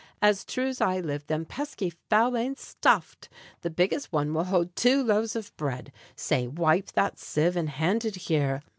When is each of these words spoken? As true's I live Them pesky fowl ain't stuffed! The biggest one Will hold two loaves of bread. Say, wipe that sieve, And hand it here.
As 0.19 0.43
true's 0.43 0.81
I 0.81 0.99
live 0.99 1.27
Them 1.27 1.45
pesky 1.45 1.91
fowl 2.09 2.35
ain't 2.35 2.57
stuffed! 2.57 3.29
The 3.61 3.69
biggest 3.69 4.11
one 4.11 4.33
Will 4.33 4.45
hold 4.45 4.75
two 4.75 5.03
loaves 5.03 5.35
of 5.35 5.55
bread. 5.57 5.91
Say, 6.15 6.47
wipe 6.47 6.91
that 6.93 7.19
sieve, 7.19 7.55
And 7.55 7.69
hand 7.69 8.03
it 8.05 8.15
here. 8.15 8.63